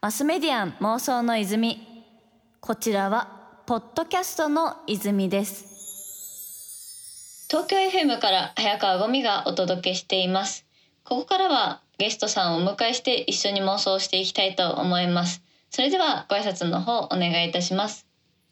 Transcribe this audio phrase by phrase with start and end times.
[0.00, 1.86] マスメディアン妄想の泉。
[2.60, 7.46] こちらはポッドキャストの泉です。
[7.50, 10.66] 東京 FM から早川ゴミがお届けしています。
[11.04, 15.42] ここからはゲストさんをお迎えして一緒に妄想していきたいと思います。
[15.70, 18.06] それではご挨拶の方お願いいたします。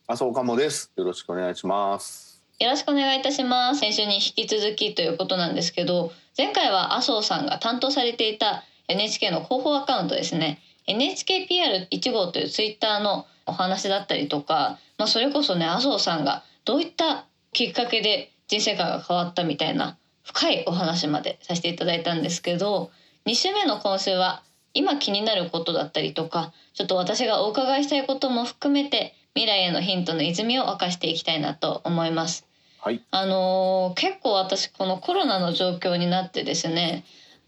[0.06, 0.92] 麻生かもです。
[0.96, 2.42] よろしくお願いします。
[2.60, 3.80] よろしくお願いいたします。
[3.80, 22.90] 先週に引き続きということなんですけど前回は麻生さんが担当されていた NHK の広報アカウントですね NHKPR1 号というツイッターのお話だったりとか、まあ、それこそね麻生さんがどういったきっかけで人生観が変わったみたいな深いお話までさせていただいたんですけど
[23.26, 24.42] 2週目の今週は
[24.74, 32.46] 今気になることだったりとかちょっと私がお伺いしたいことも含めて未来へのヒントの泉を明かしていきたいなと思います。
[32.80, 37.04] はい、あのー、結構私このコロナの状況になってですね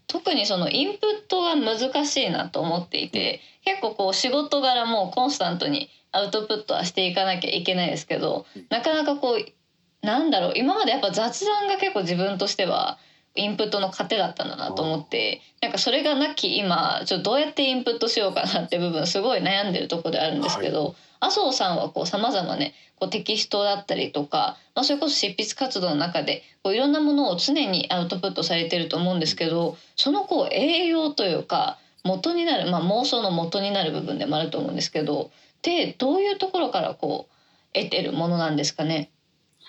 [0.07, 12.97] 特にそのインプットが難しいなと思っていて結構こう仕事柄もコンスタントにアウトプットはしていかなきゃいけないですけどなかなかこうなんだろう今までやっぱ雑談が結構自分としては
[13.35, 39.11] インプットの糧だったんだなと思ってなんかそれがなき今ちょっとどうやってインプットしようかなって部分すごい悩んでるとこであるんですけど、はい、麻生さんはこう様々ねこうテキストだったりとか、まあ、それこそ執筆活動の中でこういろんなものを常にアウトプットされてると思うんですけどそのこう栄養というか元になる、まあ、妄想の元になる部分でもあると思うんですけどでどういうところからこう得てるものなんですかね？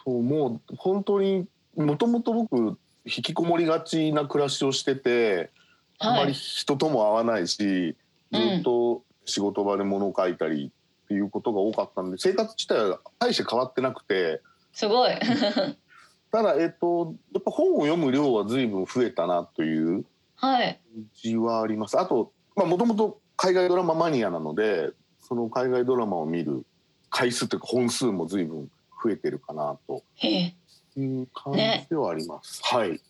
[0.05, 5.51] そうもう本当にもともと僕引きこもりがちな暮らしをしてて、
[5.99, 7.97] あまり人とも会わないし
[8.33, 10.73] ずっと仕事場で物を書いたり
[11.13, 14.41] っていうことが多かったんで生活自体は大して変わってなくて
[14.73, 15.13] すごい
[16.33, 20.77] ただえっとやっぱ本を読む量は随分増えたなという感
[21.15, 21.97] じはあります。
[21.97, 24.91] はい、あともともと海外ドラママニアなので
[25.21, 26.65] その海外ドラマを見る
[27.11, 28.71] 回数というか本数も随分
[29.05, 30.55] 増えてるかなとい
[30.97, 31.59] う感じ
[31.91, 32.63] ではあります。
[32.73, 33.01] ね、はい。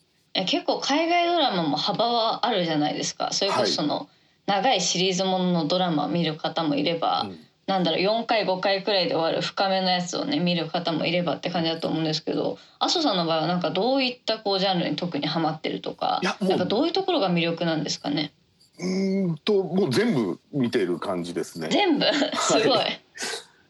[0.45, 3.29] 結構海外ドラマも幅はあるじゃないですか。
[3.31, 4.09] それこそその、
[4.47, 18.33] 長いシリーズもののドラマを見る方もいれば、うんなんだろう4回5回くらいで終わる深めのやつをね見る方もいればって感じだと思うんですけど麻生さんの場合はなんかどういったこうジャンルに特にはまってるとかなんかどういうところが魅力なんですかね？
[18.79, 21.69] うんともう全部見てる感じですね。
[21.71, 22.05] 全部？
[22.35, 23.01] すごい、はい、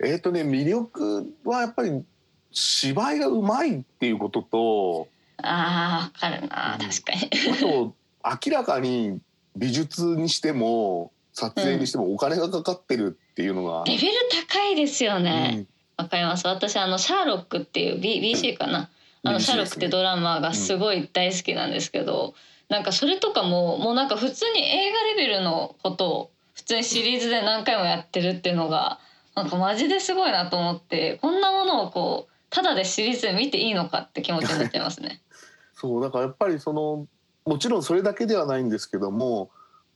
[0.04, 2.04] えっ、とね魅力はやっぱり
[2.52, 7.30] 芝居がうまいっていうこととああ分かるな、確かに。
[7.54, 7.94] あと
[8.48, 9.20] 明らかに
[9.56, 14.14] 美術にしても撮影にしてもお金がかかってるっていうのが、うん、レベル
[14.48, 15.68] 高いですよね。
[15.98, 16.48] わ、うん、かります。
[16.48, 18.90] 私あのシャーロックっていう B BC かな、
[19.24, 22.28] あのシャーロックってドラマがすごい大好きなんですけど、
[22.70, 29.00] うん、なんかそれとかももうなんか普通に映画レベルのことを普通にシリーズで何回もやってるっていうのが
[29.36, 35.22] なんかマジですごいなと思ってこんなものをこうただでシリーズで見ていいのかって気持ちになっちゃいますね。
[35.74, 37.08] そうだからやっぱりその
[37.46, 39.50] もちろんそれだけではないんですけども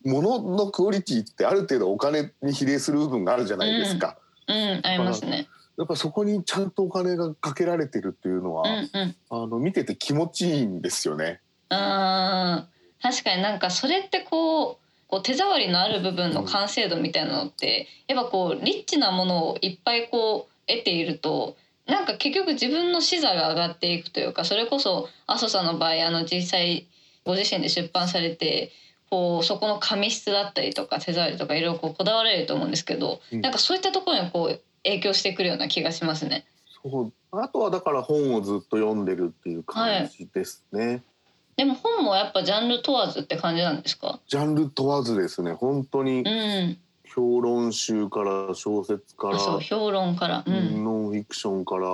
[0.08, 4.18] もののクオリティってある程度お金に比例する部分があるじゃないですか。
[4.48, 5.48] うん、うん、ありますね。
[5.78, 11.40] やっぱそこにちゃんとお金がかけられてるっていうのは、うんうん、あの見てて気持ちいいんですよね。
[11.70, 12.68] うん
[13.00, 26.88] 確かになんかそれってこうこう手触りのある部分の完成度みたいなのって、うん、やっぱこうリッチなものをいっぱいこう得ているとなんか結局自分の視座が上がっていくというかそれこそ阿蘇さんの場合あの実際
[27.24, 28.72] ご自身で出版されて
[29.10, 36.46] こうそこの紙質だったりとか手触りとかいろいろここだわれると思うんですけど、うん、なんかそういったところにこう影響してくるような気がしますね。
[36.84, 40.88] そうあとはだから本をずっと読んでるっていう感じですね。
[40.88, 41.02] はい、
[41.58, 44.20] でも本もやっぱジャンル問わずって感じなんですか？
[44.28, 45.54] ジャンル問わずですね。
[45.54, 46.24] 本当に、
[47.06, 51.88] 評論集から小説からそう評論から、うん、ノンフィクションから、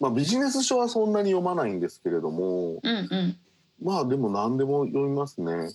[0.00, 3.38] まあビジネス書はそんなに読まないんですけれども、うんうん、
[3.82, 5.70] まあでも何でも読みますね。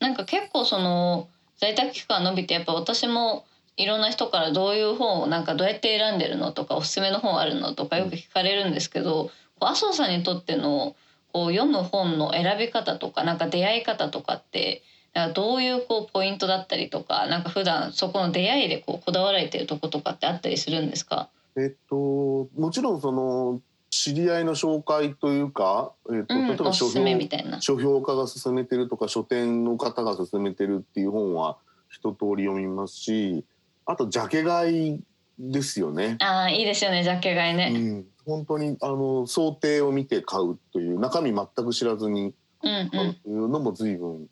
[0.00, 1.28] なんか結構その
[1.58, 3.44] 在宅期間伸びてやっぱ私も
[3.76, 10.96] いろんな人からどういう本をなんかどうやって選んでるのとかおすすめの本あるのとかよく聞かれるんですけどこう麻生さんにとっての
[11.32, 14.82] こう読む本の選び方とかなんか出会い方とかって
[15.14, 21.28] なんかどういうこうポイントだったりとかなんか普段そこの出会いでこうこだわられてるとことかってあったりするんですか？
[21.56, 31.58] えっともちろんその知り合いの紹介というか、えーと、うん、例えば書評書評家が勧めてるとか書店の方が勧めてるっていう本は
[31.88, 33.44] 一通り読みますし
[33.84, 35.00] あとジャケ買い
[35.38, 36.16] ですよね。
[36.20, 37.72] ああいいですよねジャケ買いね。
[37.74, 42.32] うん、本当にあの想定を見て買うという中身全く知らずに
[42.62, 42.96] 買うと
[43.28, 44.28] いうのも随分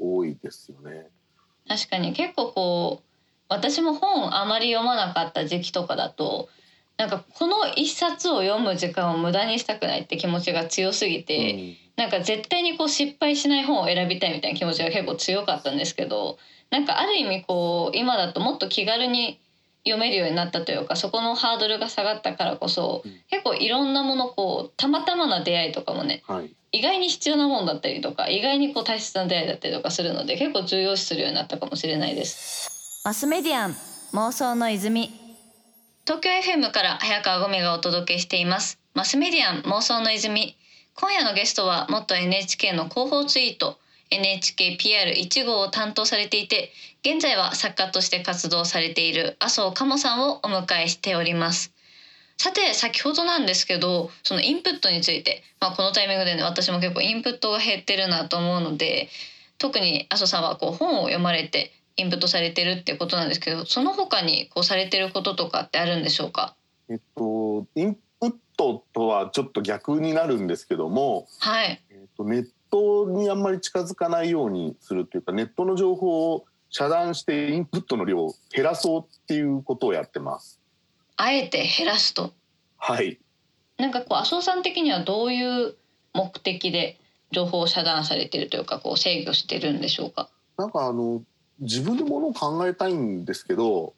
[0.00, 1.06] 多いですよね。
[1.68, 3.06] 確かに結構こう
[3.48, 6.48] 私も本あまり読まなかった時期とかだと
[6.96, 16.38] なんかこの一冊を読む時間を無駄にしたくないって気持ちが強すぎて、うん、なんか絶対にこう失敗しない本を選びたいみたいな気持ちが結構強かったんですけど
[16.70, 19.40] なんかある意味こう今だともっと気軽に
[19.84, 33.02] 読めるようになったというかそこのハードルが下がったからこそ、うん、結構いろんなものこうたまたまな出会いとかもね、はい、意外に必要なもんだったりとか意外にこう大切な出会いだったりとかするので結構重要視するようになったかもしれないです。
[33.04, 33.76] マスメディアン
[34.12, 35.25] 妄想の泉
[36.06, 38.78] 東京 FM から早川ゴミがお届けしています。
[38.94, 40.56] マスメディアン妄想の泉。
[40.94, 43.76] 今夜のゲストは元 NHK の広報ツイート
[44.12, 46.70] NHKPR1 号を担当されていて
[47.04, 51.72] 現在は作家として活動されている麻生鴨さんをお迎えしております。
[52.36, 59.08] さて先ほどなんですけどそのインプットについて、まあ、このタイミングでね私も結構インプットが減ってるなと思うので
[59.58, 66.54] 特に麻生さんはこう本を読まれてインプットされてるってことなんですけどその他にこうされてることとかってあるんでしょうか？
[66.88, 80.60] えっとインプットとはちょっと逆になるんですけども、はいえっと、ネットにあんまり近づかないようにするというかネットの情報を遮断してインプットの量を減らそうっていうことをやってます。
[81.16, 82.32] あえて減らすと？
[82.76, 83.18] はい。
[83.78, 85.76] なんかこう麻生さん的にはどういう
[86.12, 86.98] 目的で
[87.30, 90.28] 情報を遮断されてるというかこう制御してるんでしょうか？
[90.56, 91.22] なんかあの
[91.60, 93.94] 自分でものを考えたいんですけど、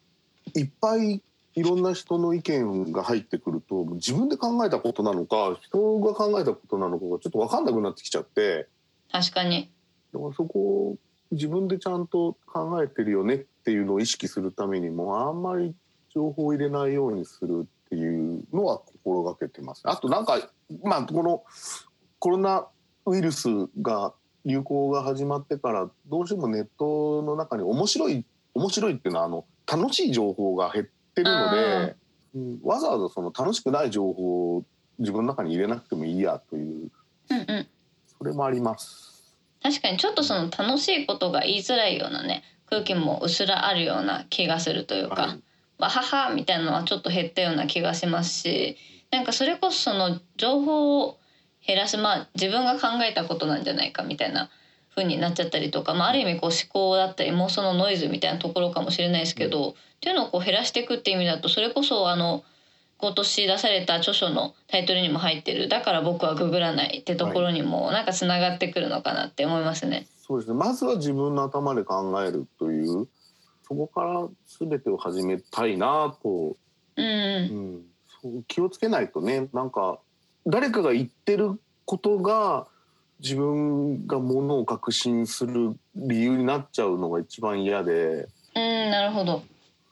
[0.55, 1.21] いっぱい
[1.55, 8.67] いろんな人の意見が入ってくると自分で考えたことなのか人が考えたことなのかがちょっと分かんなくなってきちゃって
[9.11, 9.69] 確かに
[10.13, 10.97] だからそこを
[11.31, 15.75] 自分でちゃんと考えてるよねっていうのを意識するためにもあんまり
[16.13, 19.81] 情報を入れないようにするっていうのは心がけてます。
[19.85, 20.49] あとなんか
[20.83, 21.43] まあこの
[22.17, 22.67] コロナ
[23.05, 23.47] ウイルス
[23.81, 24.13] が
[24.45, 31.95] 流行が始まってからどうしてもネットの中に面白い面白いっていうのはあの楽しい情報が減ってるので、
[32.35, 34.63] うん、わざわざその楽しくない情報を
[34.97, 36.91] 自分の中に入れなくてもいいやという、
[37.29, 37.67] うんうん、
[38.17, 39.37] それもあります。
[39.61, 45.41] 確かにちょっとその楽しいことが言いづらいようなね空気もうっすらあるような気がするというか、はい、
[45.77, 48.77] わははみたいなのはちょっと減ったような気がしますし
[49.11, 51.19] なんかそれこそその情報を
[51.65, 54.49] 減らすまあ自分が考えたことなんじゃないかみたいな
[54.95, 62.43] 風になっちゃったりとか、まあ、ある意味こう思考だったり妄想のノイズみたいなところかもしれないですけど、うん、っていうのをこう減らしていくっていう意味だとそれこそあの
[62.97, 69.95] 今年出された著書のタイトルにも入ってる「だから僕はググらない」ってところにもなんかつながってくるのかなって思いますね。
[69.95, 70.57] はい、そうですね。
[70.57, 73.07] まずは自分の頭で考えるという
[73.65, 76.57] そこから全てを始めたいなと、
[76.97, 77.85] うん、うん、
[78.21, 79.99] そう気をつけないとねなんか
[80.45, 82.67] 誰かが言ってることが
[83.19, 88.27] 自分がものを確信する理由になっちゃうのが一番嫌で。
[88.55, 89.43] うんなるほど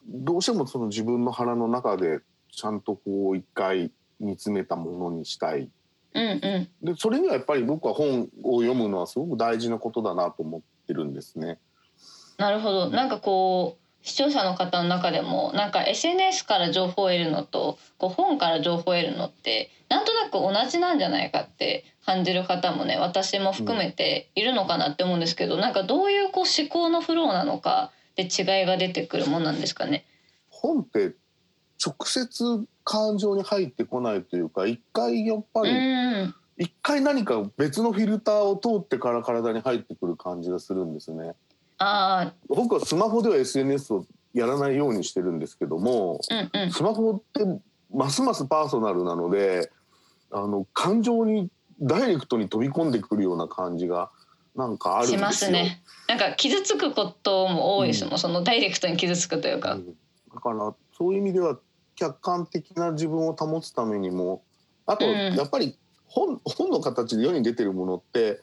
[0.09, 2.21] どうしてもその自分の腹の中で
[2.51, 5.69] ちゃんとこう一回見つめたものにしたい。
[6.13, 11.59] うんうん、でそれにはやっぱり僕は本を読むのはすごく大事なことだなと思ってるんですね。
[12.37, 30.05] なるほどなんかこう視聴者の方の中でもなんか SNS から情報を得るのとこう本から情報を得るのってなんとなく同じなんじゃないかって感じる方もね私も含めているのかなって思うんですけど、うん、なんかどういうこう思考のフローなのかで違いが出てくるもんなんですかね。
[30.49, 31.13] 本って
[31.85, 41.35] 直接感情に入ってこないというか一回やっぱり一回何か別のフィルターを通ってから体に入ってくる感じがするんですね。
[41.79, 47.61] あ僕はスマホでは SNS をやらないようにしてるんですけども、うんうん、スマホって
[47.93, 49.71] ますますパーソナルなので
[50.31, 54.09] あの感情にダイレクトに飛び込んでくるような感じが
[54.55, 55.19] なんかあるんですよ。
[55.19, 55.81] しますね。
[56.07, 59.73] なんか傷つくことも多いですもん、うん、そのダイレクトに傷つくというか。
[59.73, 59.85] うん、
[60.33, 61.59] だからそういう意味では
[61.95, 64.43] 客観的な自分を保つためにも
[64.85, 68.39] あとやっぱり本,、本の形で世に出てるものって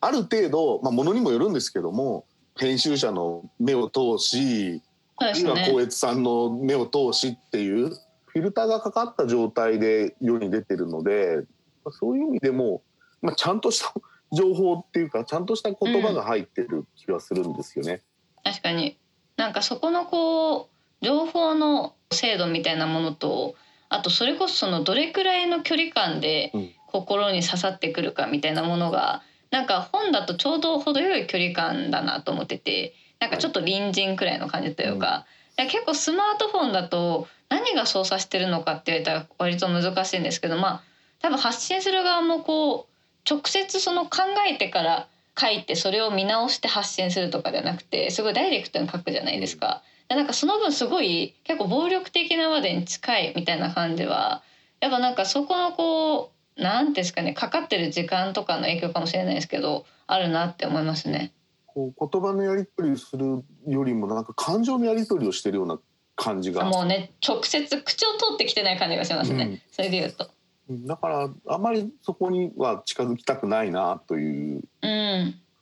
[0.00, 2.26] ある程度、まあ、ものにもよるんですけども
[2.58, 4.82] 編集者の目を通し、
[5.16, 7.90] あるいは光悦さんの目を通しっていう
[8.26, 11.44] フィルターがかかった状態で世に出てるので
[11.90, 12.82] そういう意味でも、
[13.20, 13.92] まあ、ちゃんとした
[14.30, 18.02] 情報っていうかちゃんとした言葉が入ってる気はするんですよね。
[18.44, 18.98] うん、確かに。
[19.36, 20.68] なんかそこのこ
[21.00, 23.54] う情報の制度みたいなものと
[23.88, 26.52] あとそれこそそのどれくらいの距離感で
[26.86, 35.26] 心に刺さってくるかみたいなものがなんか本だとちょうど程よい距離感だなと思っててなんかちょっと隣人くらいの感じというか、
[35.58, 40.82] うん、結構スマートフォンだと何が操作してるのかって言われたら割と難しいんですけどまあ
[41.20, 49.82] 多分発信する側もこう直接その考えてから書いてそれを見直して発信するとかじゃなくてすごいダイレクトに書くじゃないですか。
[50.08, 54.42] なんかその分すごい結構暴力的なまでに近いみたいな感じは
[54.80, 61.32] やっぱなんかそこのこう何ですかねかかってる時間とかの影響かもしれないですけどあるなって思いますね。
[61.66, 65.78] こう言葉のやり取りするよりもなんか感情のやり取りをしてるような
[66.16, 66.64] 感じが。
[66.64, 70.30] もうね直接口を通ってきてない感じがしますね、うん、それで言うと。
[70.70, 74.62] だからあまりそこには近づきたくないなという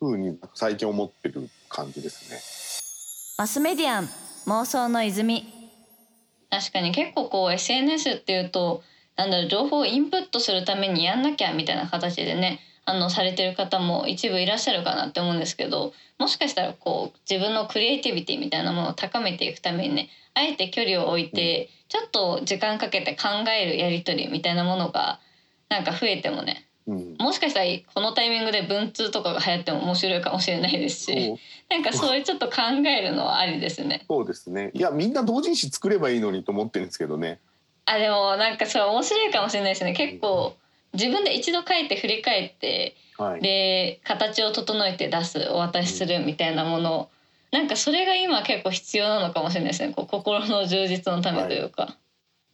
[0.01, 2.41] ふうに最近思ってる感じですね。
[3.39, 4.09] マスメディアン
[4.47, 5.53] 妄想の泉。
[6.51, 8.83] 確かに結構こう SNS っていうと
[9.17, 25.19] なんだろう情報をインプットするためにやんなきゃみたいな形でねあのされてる方も一部いらっしゃるかなって思うんですけどもしかしたらこう自分のクリエイティビティみたいなものを高めていくためにねあえて距離を置いてちょっと時間かけて考えるやり取りみたいなものが
[25.69, 31.35] なんか増えてもね、うん、もしかしたらこのタイミングで文通とかが流行っても面白いかもしれないですし
[31.69, 34.05] なんかそういうちょっと考えるのはありですね。
[34.09, 37.41] そうですねいやみんな同人誌作ればいいのにと思ってるんですけどね。
[37.87, 39.93] あでもなんかそれ面白いかもしれないですね。
[39.93, 40.57] 結構
[40.93, 47.09] 自分で一度書いて振り返って、はい、で形を整えて出すお渡しするみたいなもの。
[47.53, 49.95] なんかそれが今結構必要なのかもしれないですね。
[49.95, 51.93] こう心の充実のためというか、はい、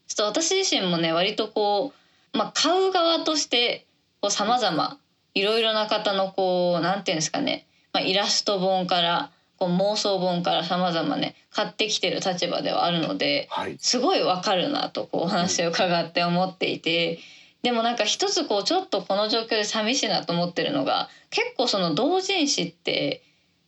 [0.06, 1.92] ちょっと私自身もね割とこ
[2.34, 3.86] う、まあ、買う側として
[4.28, 4.98] さまざま
[5.34, 9.30] いろいろな方のこうなんていうんですかね、まあ、イラスト本から
[9.62, 17.21] こう妄想本からさまざまね買ってきてる立場ではあるので、はい、すごいわかるなとこうお話を伺って思っていて。
[17.62, 23.23] でもなんか一つこうちょっとこの状況で寂しいなと思ってるのが結構その同人誌って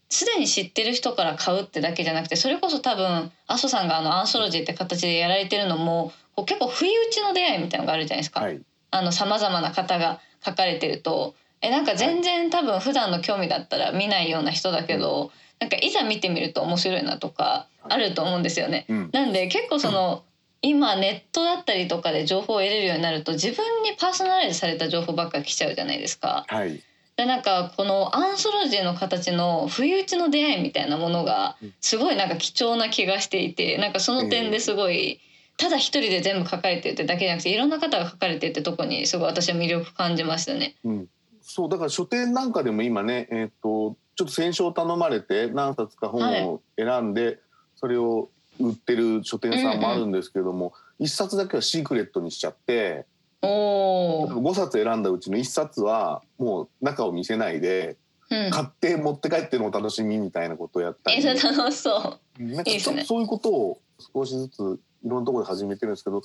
[0.08, 8.40] すでに知ってる人から買うってだけじゃなくてそれこそ多分阿蘇さんがあのアンソロジーって形でやられてるのもこう結構不意打ちの出会いみたいなのがあるじゃないですか。
[8.40, 8.60] はい、
[8.90, 18.86] あの様々な方が書かれてるとえなんか全然多分普段の興味だったら見ないような人だけど、なんかいざ見てみると面白いなとかあると思うんですよね。
[18.88, 20.24] うん、なんで結構その、
[20.62, 26.44] 今ネットだったりとかで情報を得れるようになると自分にパーソナライズされた情報ばっかり来ちゃうじゃないですか。
[26.48, 26.82] はい
[27.16, 35.20] でなんかこのアンソロジーの形の不意打ちの出会いみたいなものがすごいなんか貴重な気がしていてなんかその点ですごい
[35.56, 40.74] ただ一人で全部書かれてるってだけじゃなくていろんな方が書かれてるってとこにすごい私は魅力感じましたね。
[40.84, 41.08] うん、
[41.40, 47.38] そうだから書店なんかでも今ね、えーと、ちょっと選書を頼まれて何冊か本を選んで、
[47.76, 48.30] それを
[48.60, 53.06] 売ってる書店さんもあるんですけども、一、うんうん、冊だけはシークレットにしちゃって
[53.42, 57.96] お5冊選んだうちの1冊はもう中を見せないで、
[58.30, 62.42] うん、買って持って帰ってのお楽しみみたいなことをやったり、え楽しそう。
[62.42, 62.70] なんか
[63.04, 63.80] そういうことを
[64.14, 66.22] 少しずついろんなところで始めてるんですけど、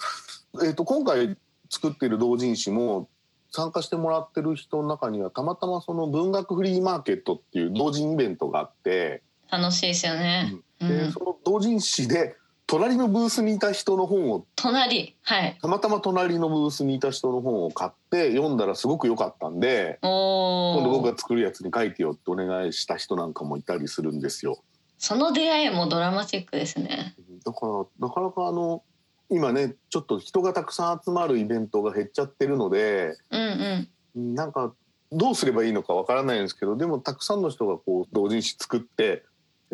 [0.63, 1.36] えーと、今回
[1.69, 3.10] 作っている同人誌も
[3.51, 10.56] 参加してもらってる人の中にはたまたまその文学フリーマーケットっていう同人イベントがあって楽しいですよね。
[10.79, 12.36] うん、で、その同人誌で
[12.68, 24.60] 隣のブースにいた人の本を隣はいたまたま隣のブースにいた人の本を買って読んだらすごく良かったんで今度僕が作るやつに書いてよってお願いした人なんかもいたりするんですよ。
[25.00, 27.15] その出会いもドラマチックですね。
[27.44, 28.84] だからなかなかあの
[29.29, 34.74] 今ねちょっと人がたくさん集まるイベントが減っちゃってるので、うんうん、なんか
[35.12, 39.24] どうすればいいのかわからないんですけどでもたくさんの人がこう同人誌作って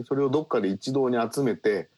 [0.07, 1.89] それをどっかで一堂に集めて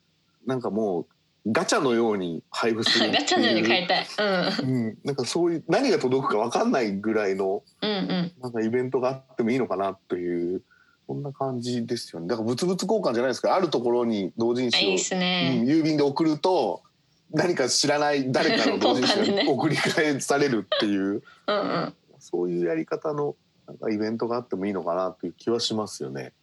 [0.46, 1.08] なんかもう
[1.52, 10.62] ガチャのように配布するガチャのように買いたい、うん、うん、なんかそういう何が届くか分かんないぐらいの、うんうん、なんかイベントがあってもいいのかなという
[11.08, 12.28] そんな感じですよね。
[12.28, 15.62] だから物々交換じゃないですかあるところに同人誌をいい、ね。
[15.64, 16.82] うん、郵便で送ると
[17.32, 21.24] 何か知らない誰かの同人誌が送り返されるっていう。
[21.48, 23.36] うん、うん、そういうやり方の
[23.68, 26.34] なんかイベントがあってもいいのかなという気はしますよね。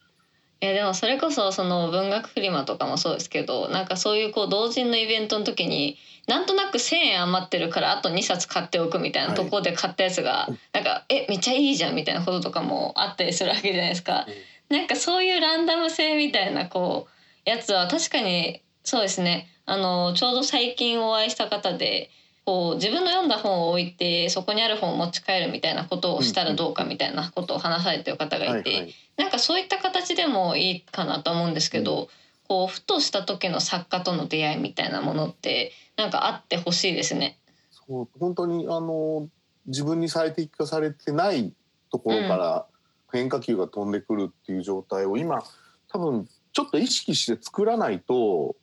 [0.60, 14.26] いやでもそれこそその文学フリマとかもそうですけどなんかそういうこう同人のイベントの時になんとなく1,000円余ってるからあと2冊買っておくみたいなところで買ったやつが、はい、なんかえめっちゃいいじゃんみたいなこととかもあったりするわけじゃないですか。
[14.70, 17.08] なんかそういうランダム性みたいなこ
[17.46, 19.48] うやつは確かにそうですね。
[19.66, 22.10] あのちょうど最近お会いした方で
[22.44, 32.08] こう自分の読んだ本を置いてそこにある本を持ち帰るみたいなことをしたらどうかみたいなことを話されてる方がいて、はいはい、なんかそういった形でもいいかなと思うんですけど、うん、
[32.46, 37.38] こうふとした時の作家との出会いみたいなものってなんかあってほしいですね。
[37.70, 39.28] そう本当にあの
[39.66, 41.54] 自分に最適化されてない
[41.90, 42.66] ところから
[43.10, 45.42] 変化球が飛んでくるっていう状態を今
[45.88, 48.56] 多分ちょっと意識して作らないと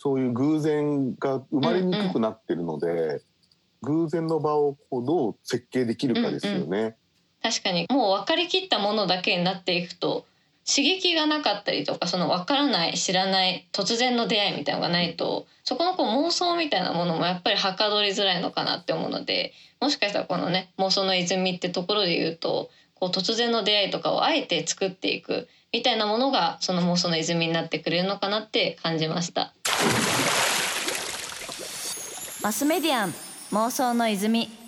[0.00, 6.94] そういう偶然が生まれにくくなってるので、うんうん、偶然の場をこうどう設計できるかですよね。
[7.42, 10.24] 確かにもう分かりきったものだけになっていくと
[10.64, 29.54] 刺激がなかったりとかその分からない知らない突然の出会いみたいなのがないとそこのこう妄想みたいなものもやっぱりはかどりづらいのかなって思うのでもしかしたらこのね妄想の泉ってところで言うとこう突然の出会いとかをあえて作っていくみたいなものがその妄想の泉になってくれるのかなって感じました。
[32.42, 33.14] マスメディアン
[33.52, 34.67] 妄想の泉。